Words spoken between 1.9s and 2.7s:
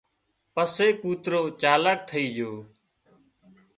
ٿئي جھو